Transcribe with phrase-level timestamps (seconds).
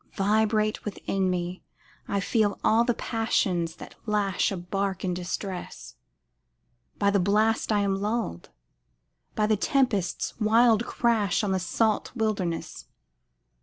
[0.15, 1.61] Vibrate within me
[2.07, 5.93] I feel all the passions that lash A bark in distress:
[6.97, 8.49] By the blast I am lulled
[9.35, 12.87] by the tempest's wild crash On the salt wilderness.